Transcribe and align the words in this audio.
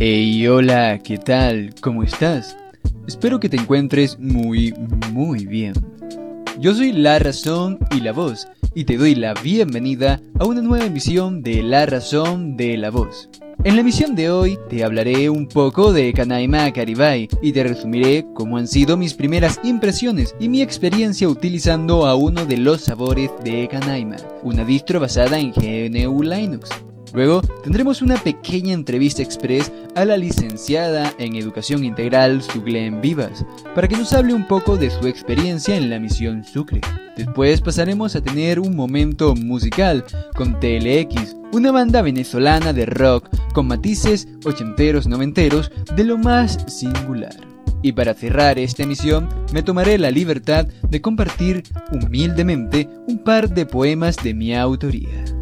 Hey, 0.00 0.46
hola, 0.46 1.00
¿qué 1.02 1.18
tal? 1.18 1.74
¿Cómo 1.80 2.04
estás? 2.04 2.56
Espero 3.06 3.40
que 3.40 3.48
te 3.48 3.56
encuentres 3.56 4.18
muy, 4.18 4.72
muy 5.12 5.46
bien. 5.46 5.72
Yo 6.60 6.74
soy 6.74 6.92
La 6.92 7.18
Razón 7.18 7.78
y 7.90 8.00
la 8.00 8.12
Voz 8.12 8.48
y 8.74 8.84
te 8.84 8.96
doy 8.96 9.14
la 9.14 9.34
bienvenida 9.34 10.20
a 10.38 10.44
una 10.44 10.60
nueva 10.60 10.86
emisión 10.86 11.42
de 11.42 11.62
La 11.62 11.86
Razón 11.86 12.56
de 12.56 12.76
la 12.76 12.90
Voz. 12.90 13.28
En 13.64 13.74
la 13.74 13.80
emisión 13.80 14.14
de 14.14 14.30
hoy 14.30 14.57
te 14.68 14.84
hablaré 14.84 15.30
un 15.30 15.46
poco 15.46 15.92
de 15.92 16.12
Kanaima 16.12 16.72
Karibay 16.72 17.28
y 17.42 17.52
te 17.52 17.64
resumiré 17.64 18.26
cómo 18.34 18.58
han 18.58 18.68
sido 18.68 18.96
mis 18.96 19.14
primeras 19.14 19.58
impresiones 19.64 20.34
y 20.38 20.48
mi 20.48 20.60
experiencia 20.62 21.28
utilizando 21.28 22.06
a 22.06 22.14
uno 22.14 22.44
de 22.44 22.58
los 22.58 22.82
sabores 22.82 23.30
de 23.42 23.66
Kanaima, 23.68 24.16
una 24.42 24.64
distro 24.64 25.00
basada 25.00 25.38
en 25.38 25.52
GNU 25.52 26.22
Linux. 26.22 26.70
Luego 27.14 27.40
tendremos 27.62 28.02
una 28.02 28.16
pequeña 28.16 28.74
entrevista 28.74 29.22
express 29.22 29.72
a 29.94 30.04
la 30.04 30.16
licenciada 30.16 31.12
en 31.18 31.36
Educación 31.36 31.84
Integral 31.84 32.42
Suglen 32.42 33.00
Vivas 33.00 33.44
para 33.74 33.88
que 33.88 33.96
nos 33.96 34.12
hable 34.12 34.34
un 34.34 34.46
poco 34.46 34.76
de 34.76 34.90
su 34.90 35.06
experiencia 35.06 35.76
en 35.76 35.90
la 35.90 35.98
misión 35.98 36.44
Sucre. 36.44 36.80
Después 37.16 37.60
pasaremos 37.60 38.14
a 38.14 38.20
tener 38.20 38.60
un 38.60 38.76
momento 38.76 39.34
musical 39.34 40.04
con 40.36 40.60
TLX, 40.60 41.36
una 41.52 41.72
banda 41.72 42.02
venezolana 42.02 42.72
de 42.72 42.86
rock 42.86 43.28
con 43.52 43.66
matices 43.66 44.28
ochenteros 44.44 45.06
noventeros 45.06 45.72
de 45.96 46.04
lo 46.04 46.18
más 46.18 46.58
singular. 46.68 47.34
Y 47.82 47.92
para 47.92 48.14
cerrar 48.14 48.58
esta 48.58 48.82
emisión, 48.82 49.28
me 49.52 49.62
tomaré 49.62 49.98
la 49.98 50.10
libertad 50.10 50.66
de 50.66 51.00
compartir 51.00 51.62
humildemente 51.92 52.88
un 53.06 53.18
par 53.18 53.48
de 53.50 53.66
poemas 53.66 54.16
de 54.22 54.34
mi 54.34 54.54
autoría. 54.54 55.37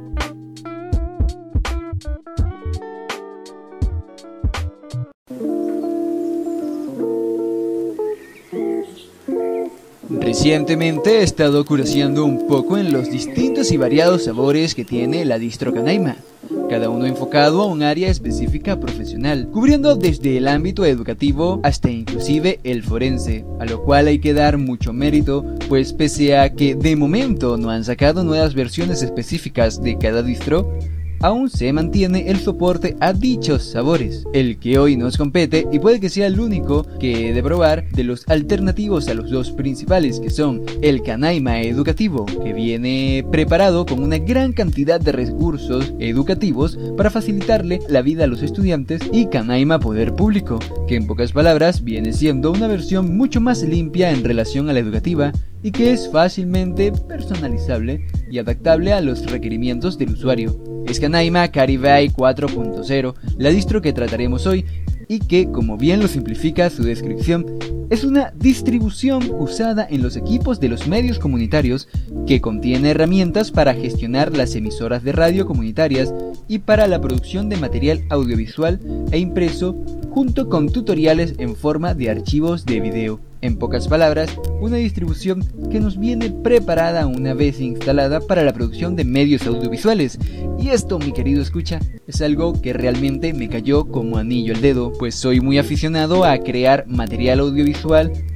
Recientemente 10.09 11.19
he 11.19 11.23
estado 11.23 11.65
curioseando 11.65 12.25
un 12.25 12.47
poco 12.47 12.79
en 12.79 12.93
los 12.93 13.11
distintos 13.11 13.73
y 13.73 13.77
variados 13.77 14.25
sabores 14.25 14.75
que 14.75 14.85
tiene 14.85 15.25
la 15.25 15.39
distro 15.39 15.75
Canaima, 15.75 16.17
cada 16.71 16.91
uno 16.91 17.07
enfocado 17.07 17.63
a 17.63 17.67
un 17.67 17.83
área 17.83 18.09
específica 18.09 18.79
profesional, 18.79 19.49
cubriendo 19.53 19.97
desde 19.97 20.37
el 20.37 20.47
ámbito 20.47 20.85
educativo 20.85 21.59
hasta 21.65 21.91
inclusive 21.91 22.61
el 22.63 22.85
forense, 22.85 23.45
a 23.59 23.65
lo 23.65 23.83
cual 23.83 24.07
hay 24.07 24.21
que 24.21 24.33
dar 24.33 24.59
mucho 24.59 24.93
mérito, 24.93 25.45
pues 25.69 25.93
pese 25.93 26.39
a 26.39 26.53
que 26.55 26.77
de 26.77 26.95
momento 26.95 27.57
no 27.57 27.71
han 27.71 27.83
sacado 27.83 28.23
nuevas 28.23 28.55
versiones 28.55 29.03
específicas 29.03 29.83
de 29.83 29.99
cada 29.99 30.23
distro, 30.23 30.73
aún 31.21 31.51
se 31.51 31.73
mantiene 31.73 32.29
el 32.29 32.39
soporte 32.39 32.97
a 33.01 33.13
dichos 33.13 33.63
sabores, 33.65 34.25
el 34.33 34.59
que 34.59 34.79
hoy 34.79 34.97
nos 34.97 35.17
compete 35.17 35.67
y 35.73 35.79
puede 35.79 36.01
que 36.01 36.09
sea 36.09 36.27
el 36.27 36.41
único 36.41 36.87
que 36.99 37.29
he 37.29 37.33
de 37.33 37.43
probar 37.43 37.89
de 37.91 38.05
los 38.05 38.29
alternativos 38.29 39.09
a 39.09 39.15
los 39.15 39.31
dos 39.31 39.51
principales 39.51 40.21
que 40.21 40.31
son 40.31 40.63
el 40.83 41.03
Canaima 41.03 41.61
educativo, 41.61 42.27
que 42.27 42.53
viene 42.53 43.25
preparado 43.31 43.87
con 43.87 44.03
una 44.03 44.19
gran 44.19 44.53
cantidad 44.53 45.01
de 45.01 45.13
recursos 45.13 45.95
educativos 45.99 46.79
para 46.97 47.11
facilitarle 47.11 47.81
la 47.89 48.03
vida 48.03 48.25
a 48.25 48.27
los 48.27 48.43
estudiantes 48.43 49.01
y 49.13 49.27
Canaima 49.27 49.79
Poder 49.79 50.15
Público, 50.15 50.59
que 50.87 50.97
en 50.97 51.07
pocas 51.07 51.33
palabras 51.33 51.85
viene 51.85 52.13
siendo 52.13 52.53
una 52.53 52.69
versión 52.69 53.17
mucho 53.17 53.41
más 53.41 53.63
limpia 53.63 54.11
en 54.11 54.25
relación 54.25 54.69
a 54.69 54.73
la 54.73 54.81
educativa 54.81 55.33
y 55.63 55.71
que 55.73 55.93
es 55.93 56.11
fácilmente 56.11 56.93
personalizable 56.93 58.07
y 58.31 58.39
adaptable 58.39 58.93
a 58.93 59.01
los 59.01 59.31
requerimientos 59.31 59.99
del 59.99 60.11
usuario. 60.11 60.66
Es 60.89 61.01
Canaima 61.01 61.49
Caribay 61.49 62.11
4.0, 62.11 63.15
la 63.39 63.51
distro 63.51 63.83
que 63.83 63.93
trataremos 63.93 64.47
hoy 64.47 64.65
y 65.09 65.19
que, 65.19 65.51
como 65.51 65.77
bien 65.77 66.01
lo 66.01 66.07
simplifica 66.07 66.71
su 66.71 66.85
descripción, 66.85 67.45
es 67.91 68.05
una 68.05 68.33
distribución 68.37 69.31
usada 69.39 69.87
en 69.89 70.03
los 70.03 70.17
equipos 70.17 70.59
de 70.61 70.69
los 70.69 70.89
medios 70.89 71.19
comunitarios 71.19 71.89
que 72.27 72.41
contiene 72.41 72.91
herramientas 72.91 73.51
para 73.51 73.75
gestionar 73.75 74.37
las 74.37 74.55
emisoras 74.55 75.05
de 75.05 75.13
radio 75.13 75.47
comunitarias 75.47 76.13
y 76.49 76.59
para 76.59 76.87
la 76.87 77.01
producción 77.01 77.49
de 77.49 77.57
material 77.57 78.05
audiovisual 78.09 78.81
e 79.11 79.19
impreso 79.19 79.77
junto 80.11 80.49
con 80.49 80.71
tutoriales 80.71 81.35
en 81.39 81.55
forma 81.55 81.95
de 81.95 82.11
archivos 82.11 82.65
de 82.65 82.81
video. 82.81 83.21
En 83.43 83.59
pocas 83.59 83.87
palabras, 83.87 84.31
una 84.61 84.79
distribución 84.79 85.45
que 85.71 85.79
nos 85.79 85.99
viene 85.99 86.31
preparada 86.31 87.07
una 87.07 87.35
vez 87.35 87.61
instalada 87.61 88.21
para 88.21 88.43
la 88.43 88.55
producción 88.55 88.97
de 88.97 89.05
medios 89.05 89.47
audiovisuales. 89.47 90.19
Y 90.59 90.71
esto, 90.71 90.99
mi 90.99 91.13
querido 91.13 91.43
escucha, 91.43 91.79
es 92.07 92.23
algo 92.23 92.61
que 92.61 92.73
realmente 92.73 93.35
me 93.35 93.49
cayó 93.49 93.85
como 93.85 94.17
anillo 94.17 94.55
al 94.55 94.63
dedo, 94.63 94.93
pues 94.99 95.15
soy 95.15 95.41
muy 95.41 95.59
aficionado 95.59 96.25
a 96.25 96.39
crear 96.39 96.87
material 96.89 97.41
audiovisual 97.41 97.76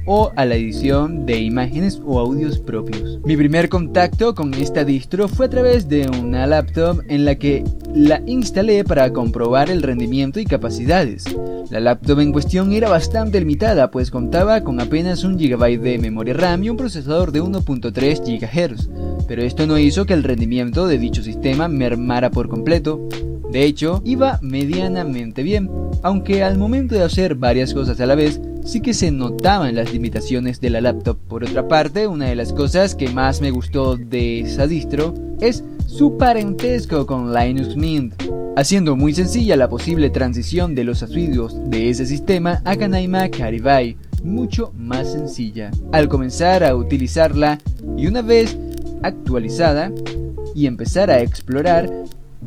o 0.05 0.31
a 0.35 0.45
la 0.45 0.55
edición 0.55 1.25
de 1.25 1.39
imágenes 1.39 2.01
o 2.05 2.19
audios 2.19 2.59
propios. 2.59 3.19
Mi 3.23 3.37
primer 3.37 3.69
contacto 3.69 4.35
con 4.35 4.53
esta 4.53 4.83
distro 4.83 5.27
fue 5.27 5.45
a 5.45 5.49
través 5.49 5.87
de 5.87 6.07
una 6.09 6.47
laptop 6.47 7.01
en 7.07 7.25
la 7.25 7.35
que 7.35 7.63
la 7.93 8.21
instalé 8.25 8.83
para 8.83 9.11
comprobar 9.13 9.69
el 9.69 9.81
rendimiento 9.81 10.39
y 10.39 10.45
capacidades. 10.45 11.25
La 11.69 11.79
laptop 11.79 12.19
en 12.19 12.31
cuestión 12.31 12.71
era 12.73 12.89
bastante 12.89 13.39
limitada, 13.39 13.91
pues 13.91 14.11
contaba 14.11 14.61
con 14.61 14.79
apenas 14.79 15.23
un 15.23 15.37
GB 15.37 15.79
de 15.79 15.97
memoria 15.99 16.33
RAM 16.33 16.63
y 16.63 16.69
un 16.69 16.77
procesador 16.77 17.31
de 17.31 17.41
1.3 17.41 18.39
GHz, 18.39 18.89
pero 19.27 19.43
esto 19.43 19.67
no 19.67 19.77
hizo 19.77 20.05
que 20.05 20.13
el 20.13 20.23
rendimiento 20.23 20.87
de 20.87 20.97
dicho 20.97 21.23
sistema 21.23 21.67
mermara 21.67 22.31
por 22.31 22.49
completo. 22.49 23.07
De 23.51 23.65
hecho, 23.65 24.01
iba 24.05 24.39
medianamente 24.41 25.43
bien, 25.43 25.69
aunque 26.03 26.41
al 26.41 26.57
momento 26.57 26.95
de 26.95 27.03
hacer 27.03 27.35
varias 27.35 27.73
cosas 27.73 27.99
a 27.99 28.05
la 28.05 28.15
vez, 28.15 28.39
sí 28.63 28.79
que 28.79 28.93
se 28.93 29.11
notaban 29.11 29.75
las 29.75 29.91
limitaciones 29.91 30.61
de 30.61 30.69
la 30.69 30.79
laptop. 30.79 31.17
Por 31.27 31.43
otra 31.43 31.67
parte, 31.67 32.07
una 32.07 32.27
de 32.27 32.35
las 32.35 32.53
cosas 32.53 32.95
que 32.95 33.09
más 33.09 33.41
me 33.41 33.51
gustó 33.51 33.97
de 33.97 34.39
esa 34.41 34.67
distro 34.67 35.13
es 35.41 35.65
su 35.85 36.17
parentesco 36.17 37.05
con 37.05 37.33
Linux 37.33 37.75
Mint, 37.75 38.13
haciendo 38.55 38.95
muy 38.95 39.13
sencilla 39.13 39.57
la 39.57 39.67
posible 39.67 40.09
transición 40.09 40.73
de 40.73 40.85
los 40.85 41.03
asiduos 41.03 41.57
de 41.69 41.89
ese 41.89 42.05
sistema 42.05 42.61
a 42.63 42.77
Kanaima 42.77 43.27
Caribay, 43.29 43.97
mucho 44.23 44.71
más 44.77 45.11
sencilla. 45.11 45.71
Al 45.91 46.07
comenzar 46.07 46.63
a 46.63 46.75
utilizarla 46.75 47.59
y 47.97 48.07
una 48.07 48.21
vez 48.21 48.57
actualizada 49.03 49.91
y 50.55 50.67
empezar 50.67 51.09
a 51.09 51.21
explorar, 51.21 51.89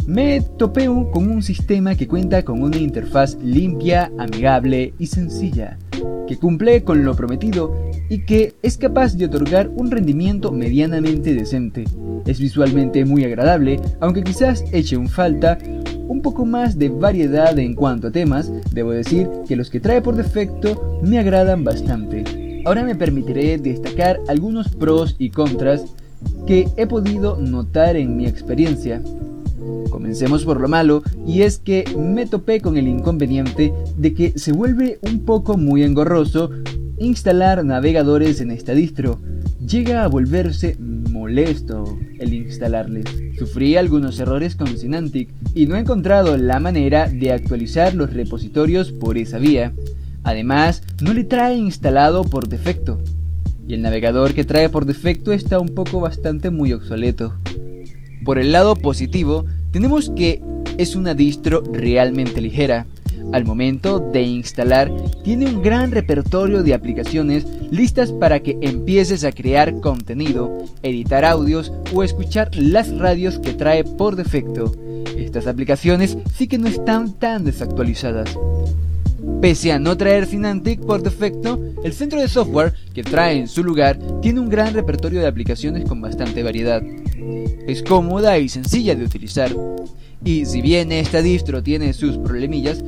me 0.06 0.41
topé 0.59 0.87
con 0.87 1.31
un 1.31 1.43
sistema 1.43 1.94
que 1.94 2.09
cuenta 2.09 2.44
con 2.44 2.62
una 2.62 2.77
interfaz 2.77 3.37
limpia, 3.43 4.12
amigable 4.19 4.94
y 4.99 5.06
sencilla, 5.06 5.78
que 6.27 6.37
cumple 6.37 6.84
con 6.84 7.05
lo 7.05 7.15
prometido 7.15 7.75
y 8.10 8.27
que 8.27 8.54
es 8.62 8.77
capaz 8.77 9.16
de 9.16 9.27
otorgar 9.27 9.69
un 9.69 9.91
rendimiento 9.91 10.53
medianamente 10.53 11.34
decente. 11.34 11.84
Es 12.27 12.38
visualmente 12.38 13.04
muy 13.04 13.25
agradable, 13.25 13.81
aunque 14.00 14.22
quizás 14.22 14.65
eche 14.72 14.97
un 14.97 15.09
falta 15.09 15.59
un 16.06 16.21
poco 16.21 16.44
más 16.44 16.78
de 16.78 16.91
variedad 16.91 17.59
en 17.59 17.75
cuanto 17.75 18.09
a 18.09 18.12
temas, 18.12 18.53
debo 18.72 18.91
decir 18.91 19.28
que 19.49 19.56
los 19.56 19.71
que 19.71 19.81
trae 19.81 20.03
por 20.03 20.16
defecto 20.16 21.00
me 21.03 21.19
agradan 21.19 21.65
bastante. 21.65 22.62
Ahora 22.66 22.83
me 22.83 22.94
permitiré 22.94 23.59
destacar 23.59 24.21
algunos 24.28 24.69
pros 24.69 25.16
y 25.19 25.31
contras 25.31 25.84
que 26.47 26.69
he 26.77 26.87
podido 26.87 27.38
notar 27.38 27.97
en 27.97 28.16
mi 28.16 28.27
experiencia. 28.27 29.03
Comencemos 30.04 30.44
por 30.44 30.60
lo 30.60 30.69
malo, 30.69 31.03
y 31.26 31.41
es 31.41 31.56
que 31.56 31.87
me 31.98 32.26
topé 32.26 32.60
con 32.60 32.76
el 32.76 32.88
inconveniente 32.88 33.72
de 33.97 34.12
que 34.12 34.38
se 34.38 34.53
vuelve 34.53 34.98
un 35.00 35.20
poco 35.20 35.56
muy 35.56 35.82
engorroso 35.82 36.51
instalar 36.98 37.65
navegadores 37.65 38.42
en 38.42 38.51
esta 38.51 38.74
distro. 38.74 39.18
Llega 39.66 40.04
a 40.04 40.09
volverse 40.09 40.77
molesto 40.78 41.98
el 42.18 42.34
instalarles. 42.34 43.06
Sufrí 43.39 43.77
algunos 43.77 44.18
errores 44.18 44.56
con 44.56 44.77
Synantic 44.77 45.30
y 45.54 45.65
no 45.65 45.77
he 45.77 45.80
encontrado 45.80 46.36
la 46.36 46.60
manera 46.60 47.09
de 47.09 47.33
actualizar 47.33 47.95
los 47.95 48.12
repositorios 48.12 48.92
por 48.92 49.16
esa 49.16 49.39
vía. 49.39 49.72
Además, 50.22 50.83
no 51.00 51.15
le 51.15 51.24
trae 51.24 51.57
instalado 51.57 52.24
por 52.24 52.48
defecto. 52.48 53.00
Y 53.66 53.72
el 53.72 53.80
navegador 53.80 54.34
que 54.34 54.45
trae 54.45 54.68
por 54.68 54.84
defecto 54.84 55.33
está 55.33 55.59
un 55.59 55.71
poco 55.71 55.98
bastante 55.98 56.50
muy 56.50 56.74
obsoleto. 56.74 57.33
Por 58.22 58.39
el 58.39 58.53
lado 58.53 58.74
positivo, 58.77 59.45
tenemos 59.74 60.09
que 60.10 60.41
es 60.78 60.94
una 60.94 61.15
distro 61.15 61.65
realmente 61.72 62.41
ligera. 62.41 62.86
Al 63.32 63.44
momento 63.44 63.98
de 63.98 64.22
instalar, 64.22 64.88
tiene 65.24 65.47
un 65.47 65.62
gran 65.62 65.91
repertorio 65.91 66.62
de 66.62 66.74
aplicaciones 66.74 67.44
listas 67.72 68.12
para 68.12 68.38
que 68.38 68.56
empieces 68.60 69.24
a 69.24 69.32
crear 69.32 69.80
contenido, 69.80 70.65
editar 70.84 71.24
audios 71.24 71.72
o 71.92 72.04
escuchar 72.04 72.54
las 72.54 72.97
radios 72.97 73.41
que 73.41 73.53
trae 73.53 73.82
por 73.82 74.15
defecto. 74.15 74.76
Estas 75.18 75.48
aplicaciones 75.48 76.18
sí 76.32 76.47
que 76.47 76.59
no 76.59 76.68
están 76.68 77.12
tan 77.15 77.44
desactualizadas. 77.44 78.38
Pese 79.41 79.72
a 79.72 79.78
no 79.78 79.97
traer 79.97 80.26
Synantic 80.26 80.80
por 80.80 81.03
defecto, 81.03 81.60
el 81.84 81.92
centro 81.92 82.21
de 82.21 82.28
software 82.28 82.72
que 82.94 83.03
trae 83.03 83.38
en 83.38 83.48
su 83.48 83.62
lugar 83.62 83.98
tiene 84.22 84.41
un 84.41 84.48
gran 84.48 84.72
repertorio 84.72 85.21
de 85.21 85.26
aplicaciones 85.26 85.84
con 85.84 86.00
bastante 86.00 86.42
variedad. 86.42 86.82
Es 87.66 87.82
cómoda 87.82 88.38
y 88.38 88.48
sencilla 88.48 88.94
de 88.94 89.04
utilizar. 89.04 89.54
Y 90.24 90.47
si 90.47 90.62
bien 90.62 90.92
esta 90.92 91.21
distro 91.21 91.62
tiene 91.62 91.92
sus 91.92 92.16
problemillas, 92.16 92.82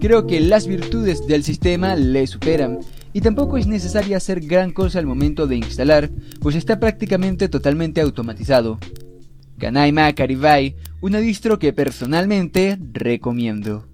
creo 0.00 0.26
que 0.26 0.40
las 0.40 0.66
virtudes 0.66 1.26
del 1.26 1.44
sistema 1.44 1.94
le 1.96 2.26
superan 2.26 2.80
y 3.12 3.20
tampoco 3.20 3.58
es 3.58 3.66
necesaria 3.66 4.16
hacer 4.16 4.40
gran 4.40 4.72
cosa 4.72 4.98
al 4.98 5.06
momento 5.06 5.46
de 5.46 5.56
instalar, 5.56 6.10
pues 6.40 6.56
está 6.56 6.80
prácticamente 6.80 7.48
totalmente 7.48 8.00
automatizado. 8.00 8.78
Kanaima 9.58 10.12
Karibai, 10.14 10.76
una 11.02 11.18
distro 11.18 11.58
que 11.58 11.72
personalmente 11.72 12.78
recomiendo. 12.92 13.89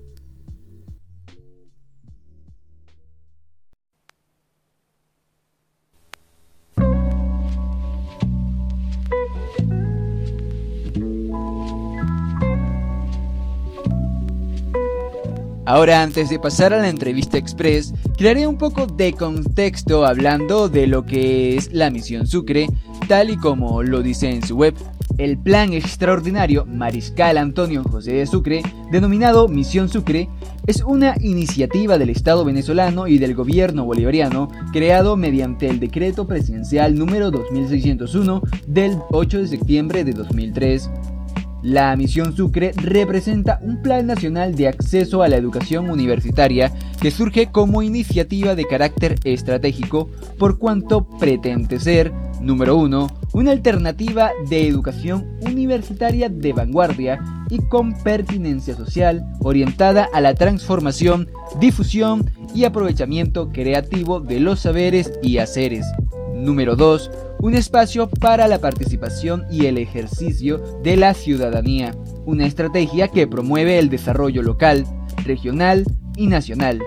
Ahora 15.66 16.00
antes 16.00 16.30
de 16.30 16.38
pasar 16.38 16.72
a 16.72 16.78
la 16.78 16.88
entrevista 16.88 17.38
express, 17.38 17.92
crearé 18.16 18.46
un 18.46 18.56
poco 18.56 18.86
de 18.86 19.12
contexto 19.14 20.06
hablando 20.06 20.68
de 20.68 20.86
lo 20.86 21.04
que 21.04 21.56
es 21.56 21.72
la 21.72 21.90
misión 21.90 22.28
Sucre, 22.28 22.68
tal 23.08 23.30
y 23.30 23.36
como 23.36 23.82
lo 23.82 24.00
dice 24.00 24.30
en 24.30 24.46
su 24.46 24.56
web. 24.56 24.74
El 25.18 25.36
plan 25.38 25.72
extraordinario 25.72 26.66
Mariscal 26.66 27.36
Antonio 27.36 27.82
José 27.82 28.12
de 28.12 28.26
Sucre, 28.26 28.62
denominado 28.92 29.48
Misión 29.48 29.88
Sucre, 29.88 30.28
es 30.68 30.84
una 30.84 31.16
iniciativa 31.20 31.98
del 31.98 32.10
Estado 32.10 32.44
venezolano 32.44 33.08
y 33.08 33.18
del 33.18 33.34
gobierno 33.34 33.84
bolivariano 33.84 34.48
creado 34.72 35.16
mediante 35.16 35.68
el 35.68 35.80
decreto 35.80 36.28
presidencial 36.28 36.96
número 36.96 37.32
2601 37.32 38.40
del 38.68 38.98
8 39.10 39.38
de 39.38 39.48
septiembre 39.48 40.04
de 40.04 40.12
2003 40.12 40.90
la 41.66 41.96
misión 41.96 42.32
Sucre 42.36 42.70
representa 42.76 43.58
un 43.60 43.82
plan 43.82 44.06
nacional 44.06 44.54
de 44.54 44.68
acceso 44.68 45.24
a 45.24 45.28
la 45.28 45.36
educación 45.36 45.90
universitaria 45.90 46.72
que 47.00 47.10
surge 47.10 47.50
como 47.50 47.82
iniciativa 47.82 48.54
de 48.54 48.66
carácter 48.66 49.16
estratégico 49.24 50.08
por 50.38 50.58
cuanto 50.58 51.08
pretende 51.18 51.80
ser, 51.80 52.12
número 52.40 52.76
uno, 52.76 53.08
una 53.32 53.50
alternativa 53.50 54.30
de 54.48 54.68
educación 54.68 55.26
universitaria 55.40 56.28
de 56.28 56.52
vanguardia 56.52 57.18
y 57.50 57.58
con 57.58 58.00
pertinencia 58.04 58.76
social 58.76 59.24
orientada 59.40 60.08
a 60.12 60.20
la 60.20 60.34
transformación, 60.34 61.28
difusión 61.58 62.30
y 62.54 62.62
aprovechamiento 62.62 63.50
creativo 63.50 64.20
de 64.20 64.38
los 64.38 64.60
saberes 64.60 65.12
y 65.20 65.38
haceres. 65.38 65.84
Número 66.32 66.76
2 66.76 67.10
un 67.40 67.54
espacio 67.54 68.08
para 68.08 68.48
la 68.48 68.58
participación 68.58 69.44
y 69.50 69.66
el 69.66 69.78
ejercicio 69.78 70.58
de 70.82 70.96
la 70.96 71.14
ciudadanía, 71.14 71.94
una 72.24 72.46
estrategia 72.46 73.08
que 73.08 73.26
promueve 73.26 73.78
el 73.78 73.88
desarrollo 73.88 74.42
local, 74.42 74.84
regional 75.24 75.84
y 76.16 76.26
nacional. 76.26 76.80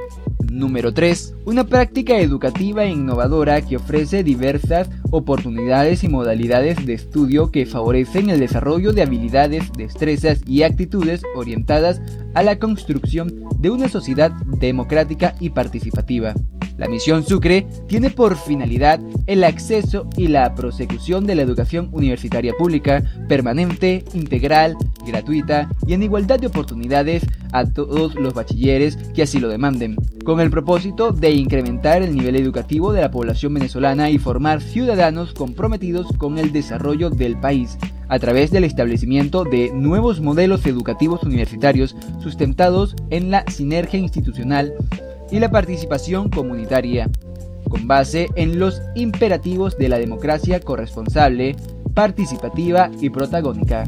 Número 0.51 0.93
3. 0.93 1.35
Una 1.45 1.65
práctica 1.65 2.17
educativa 2.19 2.83
e 2.83 2.89
innovadora 2.89 3.61
que 3.61 3.75
ofrece 3.75 4.23
diversas 4.23 4.89
oportunidades 5.11 6.03
y 6.03 6.09
modalidades 6.09 6.85
de 6.85 6.93
estudio 6.93 7.51
que 7.51 7.65
favorecen 7.65 8.29
el 8.29 8.39
desarrollo 8.39 8.91
de 8.91 9.03
habilidades, 9.03 9.71
destrezas 9.77 10.41
y 10.47 10.63
actitudes 10.63 11.21
orientadas 11.35 12.01
a 12.33 12.41
la 12.41 12.57
construcción 12.57 13.43
de 13.59 13.69
una 13.69 13.89
sociedad 13.89 14.31
democrática 14.59 15.35
y 15.39 15.51
participativa. 15.51 16.33
La 16.79 16.87
misión 16.87 17.25
Sucre 17.25 17.67
tiene 17.87 18.09
por 18.09 18.37
finalidad 18.37 19.01
el 19.27 19.43
acceso 19.43 20.07
y 20.15 20.29
la 20.29 20.55
prosecución 20.55 21.27
de 21.27 21.35
la 21.35 21.41
educación 21.41 21.89
universitaria 21.91 22.53
pública, 22.53 23.03
permanente, 23.27 24.05
integral, 24.13 24.77
gratuita 25.05 25.69
y 25.85 25.91
en 25.91 26.03
igualdad 26.03 26.39
de 26.39 26.47
oportunidades 26.47 27.23
a 27.51 27.65
todos 27.65 28.15
los 28.15 28.33
bachilleres 28.33 28.95
que 29.13 29.23
así 29.23 29.41
lo 29.41 29.49
demanden, 29.49 29.97
con 30.23 30.39
el 30.39 30.49
propósito 30.49 31.11
de 31.11 31.31
incrementar 31.31 32.01
el 32.01 32.15
nivel 32.15 32.37
educativo 32.37 32.93
de 32.93 33.01
la 33.01 33.11
población 33.11 33.55
venezolana 33.55 34.09
y 34.09 34.17
formar 34.17 34.61
ciudadanos 34.61 35.33
comprometidos 35.33 36.07
con 36.17 36.37
el 36.37 36.53
desarrollo 36.53 37.09
del 37.09 37.37
país 37.37 37.77
a 38.07 38.19
través 38.19 38.51
del 38.51 38.63
establecimiento 38.63 39.43
de 39.43 39.71
nuevos 39.73 40.21
modelos 40.21 40.65
educativos 40.65 41.23
universitarios 41.23 41.97
sustentados 42.21 42.95
en 43.09 43.31
la 43.31 43.43
sinergia 43.47 43.99
institucional 43.99 44.73
y 45.31 45.39
la 45.39 45.49
participación 45.49 46.29
comunitaria, 46.29 47.09
con 47.69 47.87
base 47.87 48.27
en 48.35 48.59
los 48.59 48.81
imperativos 48.95 49.77
de 49.77 49.89
la 49.89 49.99
democracia 49.99 50.59
corresponsable, 50.59 51.55
participativa 51.93 52.89
y 52.99 53.09
protagónica. 53.09 53.83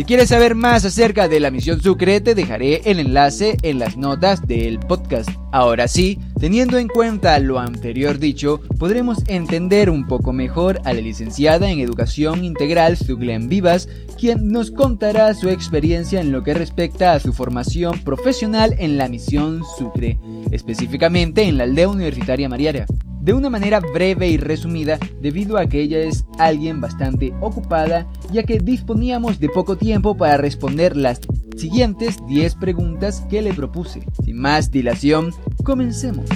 Si 0.00 0.06
quieres 0.06 0.30
saber 0.30 0.54
más 0.54 0.86
acerca 0.86 1.28
de 1.28 1.40
la 1.40 1.50
misión 1.50 1.82
Sucre, 1.82 2.22
te 2.22 2.34
dejaré 2.34 2.80
el 2.86 3.00
enlace 3.00 3.58
en 3.60 3.78
las 3.78 3.98
notas 3.98 4.40
del 4.48 4.78
podcast. 4.78 5.28
Ahora 5.52 5.88
sí, 5.88 6.18
teniendo 6.40 6.78
en 6.78 6.88
cuenta 6.88 7.38
lo 7.38 7.58
anterior 7.58 8.18
dicho, 8.18 8.62
podremos 8.78 9.18
entender 9.26 9.90
un 9.90 10.06
poco 10.06 10.32
mejor 10.32 10.80
a 10.86 10.94
la 10.94 11.02
licenciada 11.02 11.70
en 11.70 11.80
Educación 11.80 12.46
Integral 12.46 12.96
Suglen 12.96 13.50
Vivas, 13.50 13.90
quien 14.18 14.48
nos 14.48 14.70
contará 14.70 15.34
su 15.34 15.50
experiencia 15.50 16.22
en 16.22 16.32
lo 16.32 16.44
que 16.44 16.54
respecta 16.54 17.12
a 17.12 17.20
su 17.20 17.34
formación 17.34 18.00
profesional 18.00 18.76
en 18.78 18.96
la 18.96 19.06
misión 19.06 19.60
Sucre, 19.76 20.18
específicamente 20.50 21.42
en 21.42 21.58
la 21.58 21.64
aldea 21.64 21.88
universitaria 21.90 22.48
Mariara 22.48 22.86
de 23.30 23.34
una 23.34 23.48
manera 23.48 23.78
breve 23.78 24.26
y 24.26 24.38
resumida 24.38 24.98
debido 25.20 25.56
a 25.56 25.66
que 25.66 25.80
ella 25.82 26.00
es 26.00 26.24
alguien 26.36 26.80
bastante 26.80 27.32
ocupada 27.40 28.08
ya 28.32 28.42
que 28.42 28.58
disponíamos 28.58 29.38
de 29.38 29.48
poco 29.48 29.76
tiempo 29.76 30.16
para 30.16 30.36
responder 30.36 30.96
las 30.96 31.20
siguientes 31.56 32.16
10 32.26 32.56
preguntas 32.56 33.24
que 33.30 33.40
le 33.40 33.54
propuse. 33.54 34.02
Sin 34.24 34.36
más 34.36 34.72
dilación, 34.72 35.32
comencemos. 35.62 36.28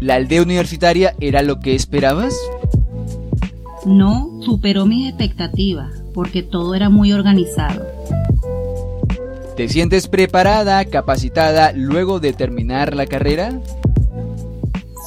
¿La 0.00 0.16
aldea 0.16 0.42
universitaria 0.42 1.16
era 1.20 1.40
lo 1.40 1.58
que 1.58 1.74
esperabas? 1.74 2.36
No, 3.86 4.42
superó 4.42 4.84
mis 4.84 5.08
expectativas 5.08 6.02
porque 6.12 6.42
todo 6.42 6.74
era 6.74 6.90
muy 6.90 7.14
organizado. 7.14 7.82
¿Te 9.56 9.70
sientes 9.70 10.06
preparada, 10.06 10.84
capacitada 10.84 11.72
luego 11.72 12.20
de 12.20 12.34
terminar 12.34 12.94
la 12.94 13.06
carrera? 13.06 13.58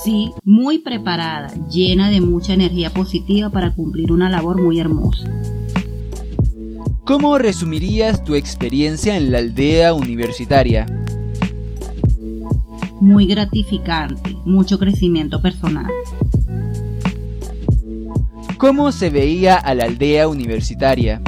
Sí, 0.10 0.32
muy 0.44 0.80
preparada, 0.80 1.54
llena 1.70 2.10
de 2.10 2.20
mucha 2.20 2.56
energía 2.56 2.89
positiva 2.89 3.51
para 3.51 3.75
cumplir 3.75 4.12
una 4.12 4.28
labor 4.28 4.60
muy 4.60 4.80
hermosa. 4.80 5.30
¿Cómo 7.04 7.38
resumirías 7.38 8.24
tu 8.24 8.34
experiencia 8.34 9.16
en 9.16 9.32
la 9.32 9.38
aldea 9.38 9.94
universitaria? 9.94 10.88
Muy 13.00 13.28
gratificante, 13.28 14.36
mucho 14.46 14.80
crecimiento 14.80 15.44
personal. 15.44 15.92
¿Cómo 18.58 18.92
se 18.92 19.12
veía 19.12 19.58
a 19.58 19.75
la 19.75 19.84
aldea 19.84 20.28
universitaria? 20.28 21.22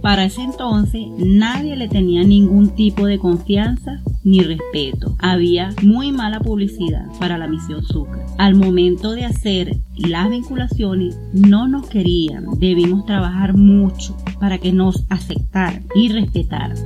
Para 0.00 0.24
ese 0.24 0.40
entonces 0.40 1.02
nadie 1.18 1.76
le 1.76 1.88
tenía 1.88 2.24
ningún 2.24 2.70
tipo 2.70 3.04
de 3.04 3.18
confianza 3.18 4.02
ni 4.24 4.40
respeto. 4.40 5.16
Había 5.18 5.74
muy 5.82 6.12
mala 6.12 6.40
publicidad 6.40 7.06
para 7.18 7.38
la 7.38 7.48
misión 7.48 7.82
Sucre. 7.82 8.22
Al 8.38 8.54
momento 8.54 9.12
de 9.12 9.24
hacer 9.24 9.76
las 9.96 10.30
vinculaciones 10.30 11.16
no 11.32 11.68
nos 11.68 11.88
querían. 11.88 12.46
Debimos 12.58 13.06
trabajar 13.06 13.56
mucho 13.56 14.16
para 14.40 14.58
que 14.58 14.72
nos 14.72 15.04
aceptaran 15.08 15.86
y 15.94 16.08
respetaran. 16.08 16.76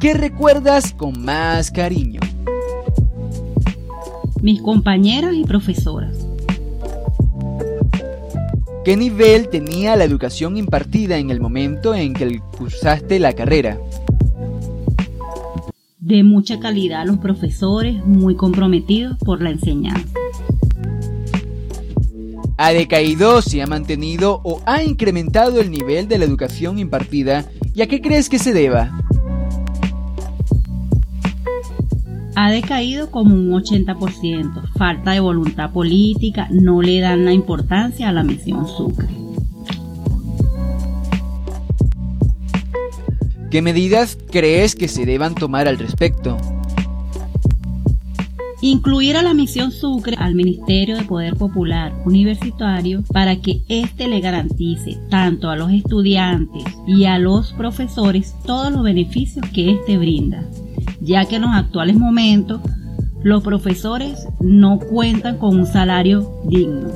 ¿Qué 0.00 0.14
recuerdas 0.14 0.92
con 0.92 1.24
más 1.24 1.70
cariño? 1.70 2.20
Mis 4.42 4.60
compañeras 4.60 5.34
y 5.34 5.44
profesoras. 5.44 6.26
¿Qué 8.84 8.96
nivel 8.96 9.48
tenía 9.48 9.96
la 9.96 10.04
educación 10.04 10.56
impartida 10.56 11.18
en 11.18 11.30
el 11.30 11.40
momento 11.40 11.92
en 11.92 12.14
que 12.14 12.40
cursaste 12.56 13.18
la 13.18 13.32
carrera? 13.32 13.78
De 16.06 16.22
mucha 16.22 16.60
calidad 16.60 17.04
los 17.04 17.18
profesores, 17.18 18.04
muy 18.06 18.36
comprometidos 18.36 19.18
por 19.18 19.42
la 19.42 19.50
enseñanza. 19.50 20.06
¿Ha 22.58 22.70
decaído, 22.70 23.42
se 23.42 23.60
ha 23.60 23.66
mantenido 23.66 24.40
o 24.44 24.62
ha 24.66 24.84
incrementado 24.84 25.60
el 25.60 25.68
nivel 25.68 26.06
de 26.06 26.18
la 26.18 26.24
educación 26.24 26.78
impartida? 26.78 27.46
¿Y 27.74 27.82
a 27.82 27.88
qué 27.88 28.00
crees 28.00 28.28
que 28.28 28.38
se 28.38 28.52
deba? 28.52 28.96
Ha 32.36 32.52
decaído 32.52 33.10
como 33.10 33.34
un 33.34 33.50
80%. 33.50 34.70
Falta 34.78 35.10
de 35.10 35.20
voluntad 35.20 35.72
política, 35.72 36.46
no 36.52 36.82
le 36.82 37.00
dan 37.00 37.24
la 37.24 37.32
importancia 37.32 38.08
a 38.08 38.12
la 38.12 38.22
misión 38.22 38.68
Sucre. 38.68 39.15
¿Qué 43.50 43.62
medidas 43.62 44.18
crees 44.32 44.74
que 44.74 44.88
se 44.88 45.06
deban 45.06 45.36
tomar 45.36 45.68
al 45.68 45.78
respecto? 45.78 46.36
Incluir 48.60 49.16
a 49.16 49.22
la 49.22 49.34
misión 49.34 49.70
Sucre 49.70 50.16
al 50.18 50.34
Ministerio 50.34 50.96
de 50.96 51.04
Poder 51.04 51.36
Popular 51.36 51.94
Universitario 52.04 53.04
para 53.12 53.36
que 53.36 53.62
éste 53.68 54.08
le 54.08 54.20
garantice 54.20 54.98
tanto 55.10 55.48
a 55.48 55.56
los 55.56 55.70
estudiantes 55.70 56.64
y 56.88 57.04
a 57.04 57.18
los 57.18 57.52
profesores 57.52 58.34
todos 58.44 58.72
los 58.72 58.82
beneficios 58.82 59.46
que 59.54 59.70
éste 59.72 59.96
brinda, 59.96 60.42
ya 61.00 61.24
que 61.24 61.36
en 61.36 61.42
los 61.42 61.54
actuales 61.54 61.96
momentos 61.96 62.60
los 63.22 63.44
profesores 63.44 64.26
no 64.40 64.80
cuentan 64.80 65.38
con 65.38 65.56
un 65.60 65.66
salario 65.66 66.40
digno. 66.48 66.90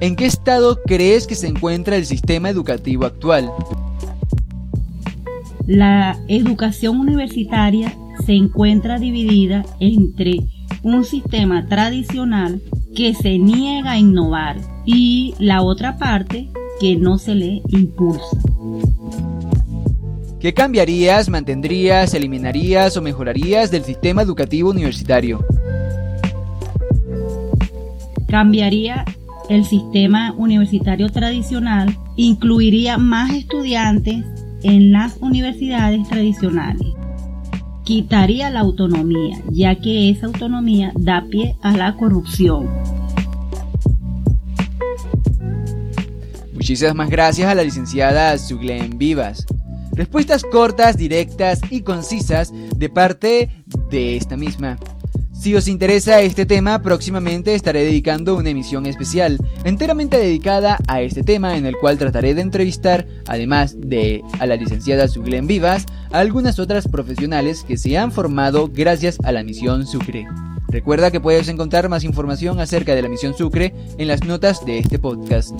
¿En 0.00 0.16
qué 0.16 0.26
estado 0.26 0.78
crees 0.84 1.26
que 1.26 1.34
se 1.34 1.46
encuentra 1.46 1.96
el 1.96 2.04
sistema 2.04 2.50
educativo 2.50 3.06
actual? 3.06 3.50
La 5.68 6.16
educación 6.28 6.98
universitaria 6.98 7.94
se 8.24 8.32
encuentra 8.32 8.98
dividida 8.98 9.66
entre 9.80 10.38
un 10.82 11.04
sistema 11.04 11.66
tradicional 11.66 12.62
que 12.96 13.12
se 13.12 13.38
niega 13.38 13.90
a 13.90 13.98
innovar 13.98 14.56
y 14.86 15.34
la 15.38 15.60
otra 15.60 15.98
parte 15.98 16.48
que 16.80 16.96
no 16.96 17.18
se 17.18 17.34
le 17.34 17.60
impulsa. 17.68 18.38
¿Qué 20.40 20.54
cambiarías, 20.54 21.28
mantendrías, 21.28 22.14
eliminarías 22.14 22.96
o 22.96 23.02
mejorarías 23.02 23.70
del 23.70 23.84
sistema 23.84 24.22
educativo 24.22 24.70
universitario? 24.70 25.44
Cambiaría 28.26 29.04
el 29.50 29.66
sistema 29.66 30.32
universitario 30.38 31.10
tradicional, 31.10 31.94
incluiría 32.16 32.96
más 32.96 33.34
estudiantes 33.34 34.24
en 34.62 34.92
las 34.92 35.16
universidades 35.18 36.08
tradicionales. 36.08 36.86
Quitaría 37.84 38.50
la 38.50 38.60
autonomía, 38.60 39.38
ya 39.50 39.74
que 39.76 40.10
esa 40.10 40.26
autonomía 40.26 40.92
da 40.96 41.24
pie 41.30 41.56
a 41.62 41.76
la 41.76 41.96
corrupción. 41.96 42.68
Muchísimas 46.52 47.08
gracias 47.08 47.48
a 47.48 47.54
la 47.54 47.62
licenciada 47.62 48.36
Suglen 48.36 48.98
Vivas. 48.98 49.46
Respuestas 49.92 50.44
cortas, 50.44 50.96
directas 50.96 51.60
y 51.70 51.80
concisas 51.80 52.52
de 52.76 52.88
parte 52.88 53.48
de 53.90 54.16
esta 54.16 54.36
misma. 54.36 54.78
Si 55.38 55.54
os 55.54 55.68
interesa 55.68 56.20
este 56.20 56.46
tema, 56.46 56.82
próximamente 56.82 57.54
estaré 57.54 57.84
dedicando 57.84 58.34
una 58.34 58.50
emisión 58.50 58.86
especial, 58.86 59.38
enteramente 59.62 60.18
dedicada 60.18 60.78
a 60.88 61.00
este 61.00 61.22
tema, 61.22 61.56
en 61.56 61.64
el 61.64 61.76
cual 61.76 61.96
trataré 61.96 62.34
de 62.34 62.42
entrevistar, 62.42 63.06
además 63.28 63.76
de 63.78 64.22
a 64.40 64.46
la 64.46 64.56
licenciada 64.56 65.06
Suglen 65.06 65.46
Vivas, 65.46 65.86
a 66.10 66.18
algunas 66.18 66.58
otras 66.58 66.88
profesionales 66.88 67.62
que 67.62 67.76
se 67.76 67.96
han 67.96 68.10
formado 68.10 68.68
gracias 68.68 69.18
a 69.22 69.30
la 69.30 69.44
misión 69.44 69.86
Sucre. 69.86 70.26
Recuerda 70.66 71.12
que 71.12 71.20
puedes 71.20 71.48
encontrar 71.48 71.88
más 71.88 72.02
información 72.02 72.58
acerca 72.58 72.96
de 72.96 73.02
la 73.02 73.08
misión 73.08 73.32
Sucre 73.32 73.72
en 73.96 74.08
las 74.08 74.24
notas 74.24 74.66
de 74.66 74.78
este 74.78 74.98
podcast. 74.98 75.52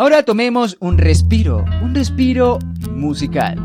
Ahora 0.00 0.22
tomemos 0.22 0.78
un 0.80 0.96
respiro, 0.96 1.62
un 1.82 1.94
respiro 1.94 2.58
musical. 2.90 3.58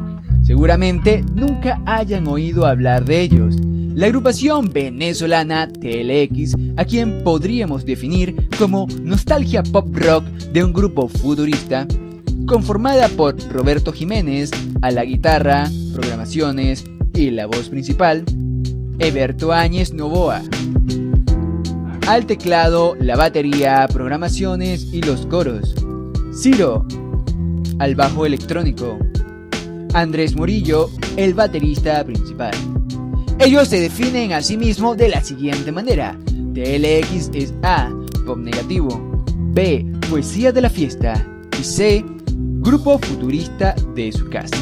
Seguramente 0.44 1.24
nunca 1.34 1.82
hayan 1.86 2.28
oído 2.28 2.66
hablar 2.66 3.06
de 3.06 3.22
ellos. 3.22 3.56
La 3.96 4.08
agrupación 4.08 4.68
venezolana 4.68 5.70
TLX, 5.70 6.58
a 6.76 6.84
quien 6.84 7.24
podríamos 7.24 7.86
definir 7.86 8.50
como 8.60 8.86
nostalgia 9.02 9.64
pop 9.64 9.88
rock 9.96 10.26
de 10.26 10.62
un 10.62 10.74
grupo 10.74 11.08
futurista, 11.08 11.88
conformada 12.46 13.08
por 13.08 13.42
Roberto 13.54 13.94
Jiménez 13.94 14.52
a 14.82 14.92
la 14.92 15.06
guitarra, 15.06 15.70
programaciones 15.94 16.84
y 17.14 17.32
la 17.32 17.46
voz 17.46 17.70
principal, 17.70 18.26
Eberto 19.00 19.54
Áñez 19.54 19.94
Novoa. 19.94 20.42
Al 22.10 22.26
teclado, 22.26 22.98
la 23.00 23.16
batería, 23.16 23.88
programaciones 23.88 24.84
y 24.92 25.02
los 25.02 25.26
coros. 25.28 25.85
Ciro, 26.36 26.86
al 27.80 27.96
bajo 27.96 28.26
electrónico. 28.26 29.00
Andrés 29.94 30.36
Murillo, 30.36 30.90
el 31.16 31.34
baterista 31.34 32.04
principal. 32.04 32.52
Ellos 33.40 33.70
se 33.70 33.80
definen 33.80 34.34
a 34.34 34.42
sí 34.42 34.58
mismos 34.58 34.98
de 34.98 35.08
la 35.08 35.22
siguiente 35.22 35.72
manera. 35.72 36.20
TLX 36.54 37.32
es 37.34 37.54
A, 37.64 37.90
pop 38.26 38.38
negativo. 38.38 39.24
B, 39.54 39.86
poesía 40.10 40.52
de 40.52 40.62
la 40.62 40.70
fiesta. 40.70 41.26
Y 41.58 41.64
C, 41.64 42.04
grupo 42.36 43.00
futurista 43.00 43.74
de 43.96 44.12
su 44.12 44.30
casa. 44.30 44.58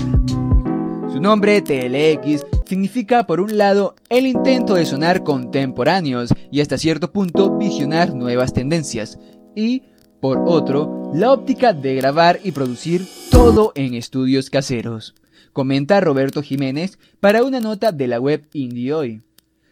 Su 1.11 1.19
nombre, 1.19 1.59
TLX, 1.61 2.45
significa 2.67 3.25
por 3.25 3.41
un 3.41 3.57
lado 3.57 3.95
el 4.09 4.27
intento 4.27 4.75
de 4.75 4.85
sonar 4.85 5.23
contemporáneos 5.23 6.33
y 6.51 6.61
hasta 6.61 6.77
cierto 6.77 7.11
punto 7.11 7.57
visionar 7.57 8.13
nuevas 8.13 8.53
tendencias. 8.53 9.17
Y 9.55 9.83
por 10.23 10.41
otro, 10.45 11.11
la 11.13 11.33
óptica 11.33 11.73
de 11.73 11.95
grabar 11.95 12.39
y 12.45 12.53
producir 12.53 13.05
todo 13.29 13.73
en 13.75 13.93
estudios 13.93 14.49
caseros, 14.49 15.15
comenta 15.51 15.99
Roberto 15.99 16.41
Jiménez 16.41 16.97
para 17.19 17.43
una 17.43 17.59
nota 17.59 17.91
de 17.91 18.07
la 18.07 18.21
web 18.21 18.47
Indie 18.53 18.93
Hoy. 18.93 19.21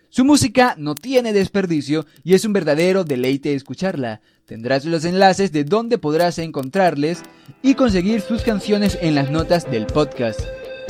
Su 0.09 0.25
música 0.25 0.75
no 0.77 0.93
tiene 0.93 1.31
desperdicio 1.31 2.05
y 2.25 2.33
es 2.33 2.43
un 2.43 2.51
verdadero 2.51 3.05
deleite 3.05 3.55
escucharla. 3.55 4.19
Tendrás 4.45 4.83
los 4.83 5.05
enlaces 5.05 5.53
de 5.53 5.63
donde 5.63 5.97
podrás 5.97 6.37
encontrarles 6.37 7.21
y 7.63 7.75
conseguir 7.75 8.19
sus 8.19 8.41
canciones 8.41 8.99
en 9.01 9.15
las 9.15 9.31
notas 9.31 9.71
del 9.71 9.85
podcast. 9.85 10.41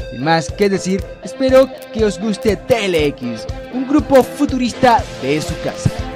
Sin 0.10 0.24
más 0.24 0.52
que 0.52 0.70
decir, 0.70 1.04
espero 1.24 1.70
que 1.94 2.04
os 2.04 2.20
guste 2.20 2.56
TLX, 2.56 3.46
un 3.76 3.88
grupo 3.88 4.24
futurista 4.24 5.04
de 5.22 5.40
su 5.40 5.54
casa. 5.64 6.11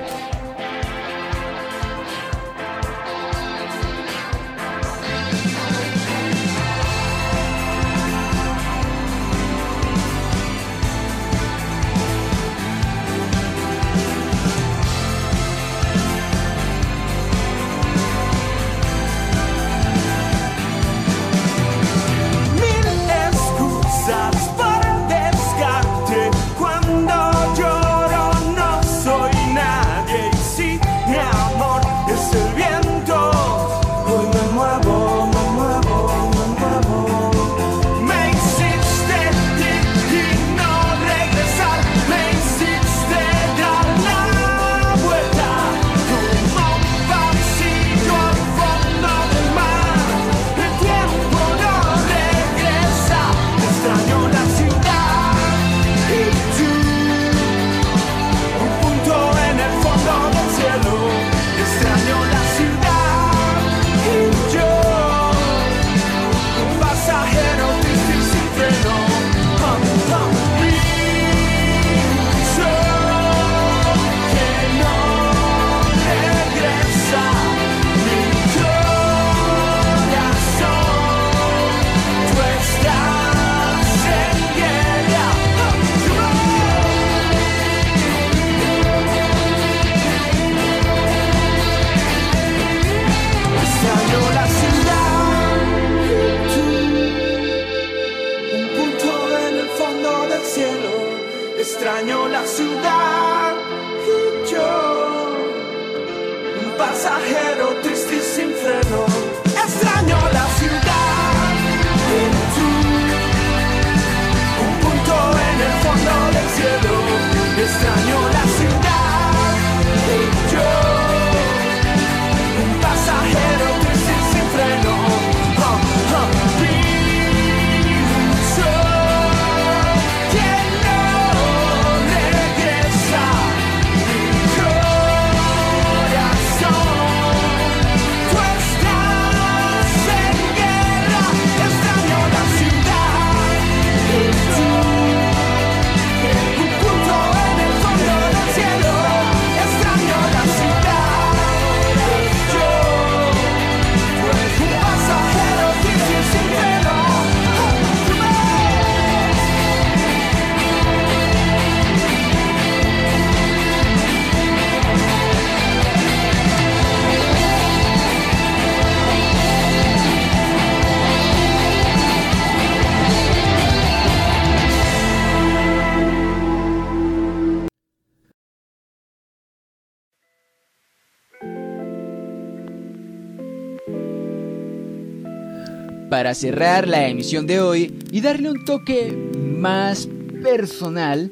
Para 186.15 186.33
cerrar 186.33 186.87
la 186.87 187.09
emisión 187.09 187.45
de 187.45 187.59
hoy 187.59 187.93
y 188.09 188.21
darle 188.21 188.49
un 188.49 188.63
toque 188.63 189.11
más 189.59 190.07
personal, 190.41 191.29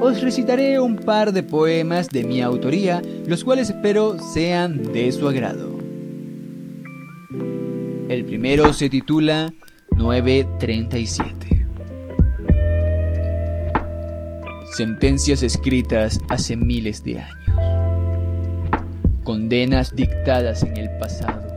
os 0.00 0.22
recitaré 0.22 0.80
un 0.80 0.96
par 0.96 1.34
de 1.34 1.42
poemas 1.42 2.08
de 2.08 2.24
mi 2.24 2.40
autoría, 2.40 3.02
los 3.26 3.44
cuales 3.44 3.68
espero 3.68 4.16
sean 4.32 4.82
de 4.94 5.12
su 5.12 5.28
agrado. 5.28 5.78
El 8.08 8.24
primero 8.24 8.72
se 8.72 8.88
titula 8.88 9.52
937. 9.94 11.66
Sentencias 14.74 15.42
escritas 15.42 16.18
hace 16.30 16.56
miles 16.56 17.04
de 17.04 17.20
años. 17.20 17.36
Condenas 19.22 19.94
dictadas 19.94 20.62
en 20.62 20.78
el 20.78 20.88
pasado. 20.98 21.53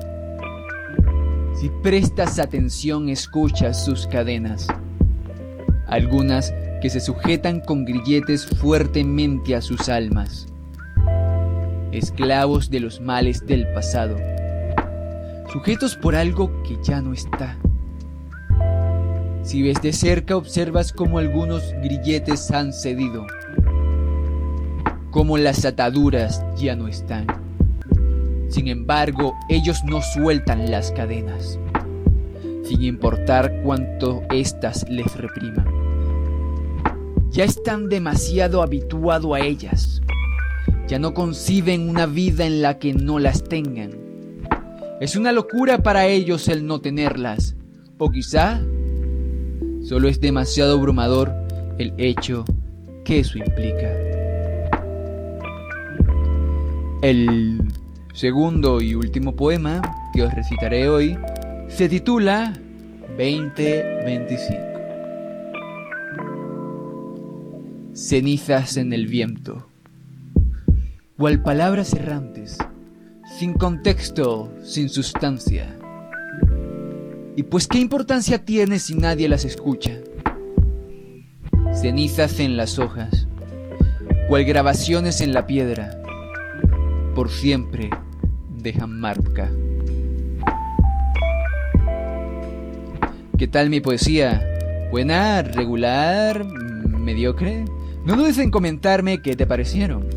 Si 1.59 1.69
prestas 1.69 2.37
atención 2.37 3.09
escuchas 3.09 3.83
sus 3.83 4.05
cadenas. 4.05 4.67
Algunas 5.87 6.53
que 6.83 6.91
se 6.91 6.99
sujetan 6.99 7.61
con 7.61 7.83
grilletes 7.83 8.45
fuertemente 8.45 9.55
a 9.55 9.61
sus 9.63 9.89
almas. 9.89 10.45
Esclavos 11.91 12.69
de 12.69 12.79
los 12.79 13.01
males 13.01 13.43
del 13.47 13.67
pasado. 13.73 14.17
Sujetos 15.51 15.95
por 15.95 16.15
algo 16.15 16.61
que 16.61 16.77
ya 16.83 17.01
no 17.01 17.13
está. 17.13 17.57
Si 19.41 19.63
ves 19.63 19.81
de 19.81 19.93
cerca 19.93 20.37
observas 20.37 20.93
cómo 20.93 21.17
algunos 21.17 21.73
grilletes 21.81 22.51
han 22.51 22.71
cedido. 22.71 23.25
Cómo 25.09 25.39
las 25.39 25.65
ataduras 25.65 26.45
ya 26.55 26.75
no 26.75 26.87
están. 26.87 27.36
Sin 28.49 28.67
embargo, 28.67 29.35
ellos 29.49 29.77
no 29.85 30.01
sueltan 30.01 30.71
las 30.71 30.91
cadenas, 30.91 31.59
sin 32.63 32.81
importar 32.83 33.61
cuánto 33.63 34.21
éstas 34.31 34.85
les 34.89 35.13
repriman. 35.15 35.65
Ya 37.31 37.43
están 37.43 37.89
demasiado 37.89 38.61
habituados 38.61 39.35
a 39.35 39.39
ellas. 39.39 40.01
Ya 40.87 40.97
no 40.97 41.13
conciben 41.13 41.89
una 41.89 42.05
vida 42.05 42.45
en 42.45 42.61
la 42.61 42.79
que 42.79 42.93
no 42.93 43.19
las 43.19 43.43
tengan. 43.43 43.91
Es 45.01 45.15
una 45.15 45.31
locura 45.31 45.83
para 45.83 46.07
ellos 46.07 46.47
el 46.47 46.65
no 46.65 46.79
tenerlas. 46.79 47.55
O 47.97 48.09
quizá 48.09 48.61
solo 49.83 50.07
es 50.07 50.19
demasiado 50.21 50.77
abrumador 50.77 51.33
el 51.77 51.93
hecho 51.97 52.45
que 53.03 53.19
eso 53.19 53.37
implica. 53.37 53.91
El 57.01 57.66
segundo 58.17 58.81
y 58.81 58.95
último 58.95 59.35
poema 59.35 59.79
que 60.11 60.23
os 60.23 60.33
recitaré 60.33 60.89
hoy 60.89 61.15
se 61.67 61.87
titula 61.87 62.51
2025. 63.15 64.57
Cenizas 67.93 68.77
en 68.77 68.91
el 68.93 69.05
viento, 69.05 69.67
cual 71.15 71.43
palabras 71.43 71.93
errantes, 71.93 72.57
sin 73.37 73.53
contexto, 73.53 74.51
sin 74.63 74.89
sustancia. 74.89 75.77
¿Y 77.35 77.43
pues 77.43 77.67
qué 77.67 77.77
importancia 77.77 78.43
tiene 78.43 78.79
si 78.79 78.95
nadie 78.95 79.29
las 79.29 79.45
escucha? 79.45 79.91
Cenizas 81.71 82.39
en 82.39 82.57
las 82.57 82.79
hojas, 82.79 83.27
cual 84.27 84.43
grabaciones 84.43 85.21
en 85.21 85.33
la 85.33 85.45
piedra, 85.45 86.01
por 87.13 87.29
siempre 87.29 87.91
dejan 88.67 88.99
marca. 88.99 89.49
¿Qué 93.37 93.47
tal 93.47 93.69
mi 93.69 93.79
poesía? 93.79 94.45
¿Buena? 94.91 95.41
¿Regular? 95.41 96.43
¿Mediocre? 96.43 97.63
No 98.03 98.17
dudes 98.17 98.37
en 98.39 98.51
comentarme 98.51 99.21
qué 99.21 99.37
te 99.37 99.45
parecieron. 99.45 100.09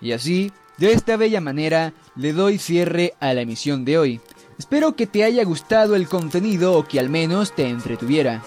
Y 0.00 0.12
así, 0.12 0.52
de 0.78 0.92
esta 0.92 1.16
bella 1.18 1.42
manera, 1.42 1.92
le 2.14 2.32
doy 2.32 2.56
cierre 2.56 3.12
a 3.20 3.34
la 3.34 3.42
emisión 3.42 3.84
de 3.84 3.98
hoy. 3.98 4.20
Espero 4.58 4.96
que 4.96 5.06
te 5.06 5.22
haya 5.22 5.44
gustado 5.44 5.96
el 5.96 6.08
contenido 6.08 6.78
o 6.78 6.84
que 6.84 6.98
al 6.98 7.10
menos 7.10 7.54
te 7.54 7.68
entretuviera. 7.68 8.42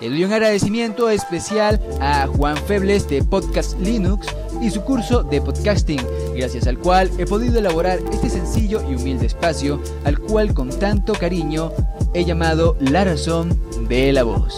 Le 0.00 0.08
doy 0.08 0.24
un 0.24 0.32
agradecimiento 0.32 1.10
especial 1.10 1.80
a 2.00 2.28
Juan 2.28 2.56
Febles 2.56 3.08
de 3.08 3.22
Podcast 3.24 3.78
Linux 3.80 4.28
y 4.62 4.70
su 4.70 4.82
curso 4.82 5.24
de 5.24 5.40
podcasting, 5.40 6.00
gracias 6.36 6.68
al 6.68 6.78
cual 6.78 7.10
he 7.18 7.26
podido 7.26 7.58
elaborar 7.58 7.98
este 8.12 8.30
sencillo 8.30 8.80
y 8.88 8.94
humilde 8.94 9.26
espacio 9.26 9.82
al 10.04 10.20
cual 10.20 10.54
con 10.54 10.70
tanto 10.70 11.14
cariño 11.14 11.72
he 12.14 12.24
llamado 12.24 12.76
La 12.80 13.04
razón 13.04 13.60
de 13.88 14.12
la 14.12 14.22
voz. 14.22 14.54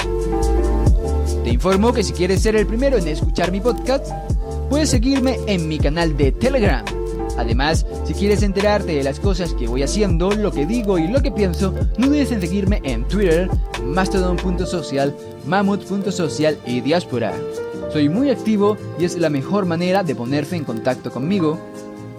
Te 1.42 1.50
informo 1.50 1.92
que 1.92 2.04
si 2.04 2.12
quieres 2.12 2.42
ser 2.42 2.54
el 2.54 2.66
primero 2.66 2.98
en 2.98 3.08
escuchar 3.08 3.50
mi 3.50 3.60
podcast, 3.60 4.06
puedes 4.68 4.90
seguirme 4.90 5.40
en 5.46 5.68
mi 5.68 5.78
canal 5.78 6.16
de 6.16 6.32
Telegram. 6.32 6.84
Además, 7.38 7.86
si 8.04 8.14
quieres 8.14 8.42
enterarte 8.42 8.92
de 8.92 9.02
las 9.02 9.18
cosas 9.18 9.54
que 9.54 9.66
voy 9.66 9.82
haciendo, 9.82 10.30
lo 10.32 10.52
que 10.52 10.66
digo 10.66 10.98
y 10.98 11.08
lo 11.08 11.22
que 11.22 11.30
pienso, 11.30 11.74
no 11.98 12.08
dudes 12.08 12.32
en 12.32 12.40
seguirme 12.40 12.80
en 12.84 13.06
Twitter, 13.08 13.48
mastodon.social, 13.84 15.14
mammoth.social 15.46 16.58
y 16.66 16.80
diáspora. 16.80 17.32
Soy 17.92 18.08
muy 18.08 18.30
activo 18.30 18.76
y 18.98 19.04
es 19.04 19.16
la 19.16 19.30
mejor 19.30 19.66
manera 19.66 20.02
de 20.02 20.14
ponerse 20.14 20.56
en 20.56 20.64
contacto 20.64 21.10
conmigo, 21.10 21.58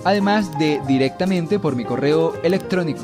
además 0.03 0.57
de 0.59 0.81
directamente 0.87 1.59
por 1.59 1.75
mi 1.75 1.85
correo 1.85 2.33
electrónico. 2.43 3.03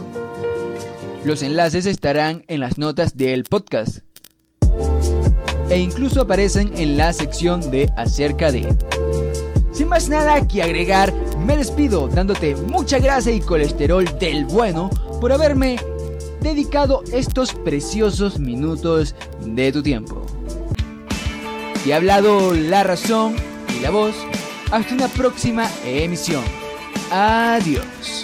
Los 1.23 1.43
enlaces 1.43 1.85
estarán 1.85 2.43
en 2.47 2.59
las 2.59 2.77
notas 2.77 3.17
del 3.17 3.43
podcast 3.43 3.99
e 5.69 5.77
incluso 5.77 6.21
aparecen 6.21 6.71
en 6.77 6.97
la 6.97 7.13
sección 7.13 7.69
de 7.71 7.91
acerca 7.95 8.51
de. 8.51 8.75
Sin 9.71 9.87
más 9.87 10.09
nada 10.09 10.47
que 10.47 10.63
agregar, 10.63 11.13
me 11.45 11.57
despido 11.57 12.07
dándote 12.07 12.55
mucha 12.55 12.99
grasa 12.99 13.31
y 13.31 13.39
colesterol 13.39 14.05
del 14.19 14.45
bueno 14.45 14.89
por 15.19 15.31
haberme 15.31 15.77
dedicado 16.41 17.03
estos 17.11 17.53
preciosos 17.53 18.39
minutos 18.39 19.15
de 19.45 19.71
tu 19.71 19.83
tiempo. 19.83 20.25
Te 21.83 21.93
ha 21.93 21.97
hablado 21.97 22.53
la 22.53 22.83
razón 22.83 23.35
y 23.77 23.81
la 23.81 23.89
voz. 23.89 24.15
Hasta 24.71 24.93
una 24.93 25.07
próxima 25.07 25.67
emisión. 25.85 26.43
Adiós. 27.11 28.23